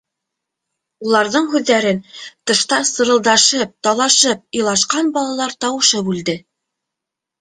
Уларҙың 1.07 1.49
һүҙҙәрен 1.51 1.99
тышта 2.51 2.79
сырылдашып 2.93 3.75
талашып 3.89 4.43
илашҡан 4.61 5.13
балалар 5.19 5.55
тауышы 5.67 6.03
бүлде. 6.09 6.37